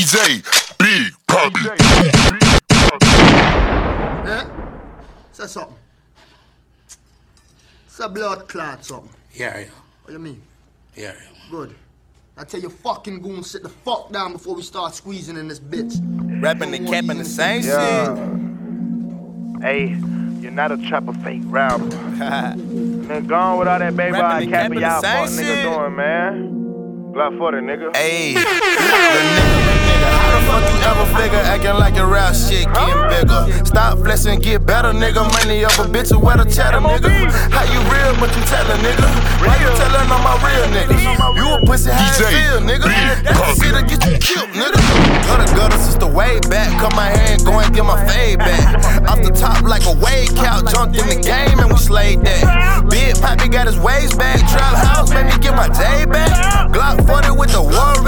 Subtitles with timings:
[0.00, 0.42] DJ
[0.78, 1.60] Big Poppy.
[4.26, 4.48] Yeah?
[5.32, 5.76] Say something.
[7.86, 9.10] Say blood clot something.
[9.34, 9.66] Yeah, yeah,
[10.04, 10.40] What you mean?
[10.96, 11.12] yeah.
[11.50, 11.74] Good.
[12.38, 15.60] I tell you fucking goon, sit the fuck down before we start squeezing in this
[15.60, 15.94] bitch.
[16.42, 18.14] Rapping and capping the same Yeah.
[19.60, 19.88] Hey,
[20.40, 21.84] you're not a trapper fake rapper.
[21.84, 25.44] Nigga, gone with all that baby Rapping rod and capping capping y'all the fuck same
[25.44, 25.74] nigga shit.
[25.78, 26.56] doing, man.
[27.12, 27.92] Glock 40, nigga.
[27.94, 30.08] Ayy, the nigga.
[30.08, 33.64] How the fuck you ever figure acting like your rap shit getting bigger?
[33.64, 35.22] Stop flexing, get better, nigga.
[35.32, 37.10] Money up a bitch wear the cheddar, nigga.
[37.52, 39.06] How you real, but you tellin', nigga?
[39.44, 41.02] Why you tellin' on my real niggas?
[41.36, 42.88] You a pussy, how it feel, nigga?
[43.24, 44.80] That's shit that get you killed, nigga.
[45.26, 46.72] Gutter gutter the way back.
[46.80, 48.74] Cut my hand, go and get my fade back.
[49.06, 52.88] Off the top like a wave count, jumped in the game and we slayed that.
[52.88, 54.40] Big Poppy got his waist back.
[54.48, 56.32] Trap house made me get my J back.
[56.72, 57.99] Glock 40 with the war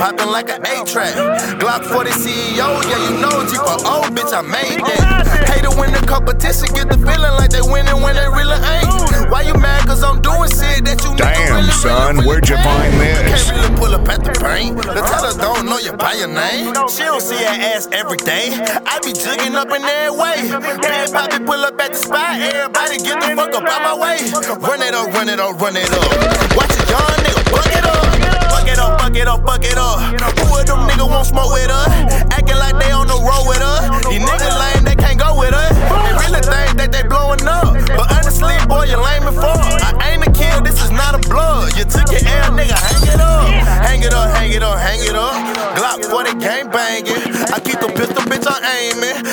[0.00, 1.12] popping like an A-track.
[1.60, 5.28] Glock 40 CEO, yeah, you know G for old bitch, I made that.
[5.52, 9.28] Hate to win the competition, get the feeling like they winning when they really ain't.
[9.28, 9.84] Why you mad?
[9.84, 12.94] Cause I'm doing shit that you nigga Damn, really, son, really, where'd you really find
[12.96, 13.28] ain't.
[13.28, 13.44] this?
[13.44, 14.80] Can't really pull up at the paint.
[14.80, 16.72] The teller don't know you by your name.
[16.88, 18.56] She don't see her ass every day.
[18.88, 20.48] I be jigging up in every way.
[20.80, 22.40] Big Poppy pull up at the spot.
[22.40, 24.16] Everybody get the fuck up out my way.
[24.64, 26.08] Run it up, run it up, run it up.
[26.56, 26.79] Watch a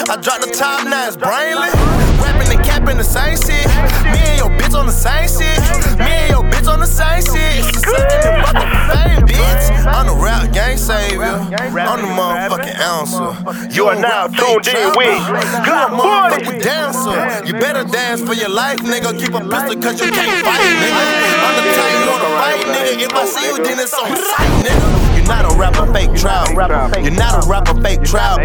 [0.10, 1.76] I drop the top, now it's brainless.
[2.24, 3.68] Rapping and capping the same shit.
[4.08, 5.60] Me and your bitch on the same shit.
[6.00, 7.60] Me and your bitch on the same shit.
[7.60, 9.64] It's the second and fucking fame, bitch.
[9.84, 11.36] I'm the rap gang savior.
[11.44, 13.36] I'm the motherfucking answer.
[13.76, 16.00] You are now tuned in with You a Glock 40.
[16.00, 17.44] motherfucking dancer.
[17.44, 19.12] You better dance for your life, nigga.
[19.12, 21.04] Keep a pistol cause you can't fight, nigga.
[21.44, 23.04] I'm the type you wanna fight, nigga.
[23.04, 24.87] If I see you, then it's on sight, nigga.
[25.58, 26.50] You're not a rapper, fake trap.
[27.02, 28.38] You're not a rapper, fake trap.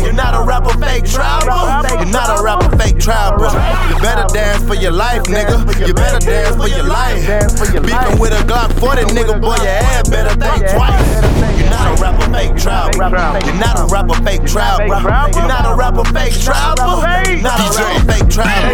[0.00, 1.44] You're not a rapper, fake trap.
[1.88, 3.40] You're not a rapper, fake trap.
[3.40, 5.64] You better dance for your life, nigga.
[5.86, 7.24] You better dance for your life.
[7.72, 11.58] Beefing with a Glock 40, nigga, boy, your ass better think twice.
[11.58, 12.94] You're not a rapper, fake trap.
[12.94, 14.80] You're not a rapper, fake trap.
[14.80, 16.76] You're not a rapper, fake trap.
[16.78, 18.68] You're not a rapper, fake trap.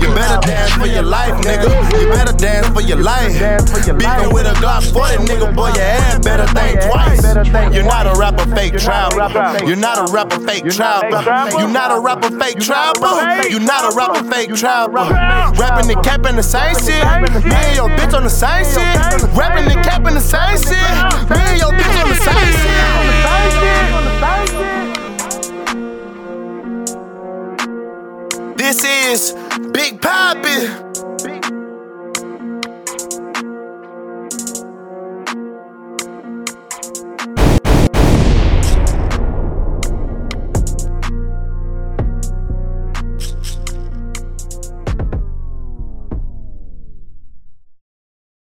[0.00, 0.29] You better
[0.80, 1.68] for your life, nigga.
[2.00, 3.36] You better dance for your life.
[3.98, 7.22] Beefing with a Glock 40, nigga, boy, your ass better think twice.
[7.74, 9.12] You're not a rapper, fake trap.
[9.66, 11.04] You're not a rapper, fake trap.
[11.52, 12.96] You're not a rapper, fake trap.
[13.50, 14.92] You're not a rapper, fake trap.
[15.58, 17.04] Rapping and capping the same shit.
[17.44, 18.96] Me and your bitch on the same shit.
[19.36, 20.90] Rapping and capping the same shit.
[21.28, 22.49] Me and your bitch on the same shit.
[29.08, 29.32] Is
[29.72, 30.89] Big Poppy.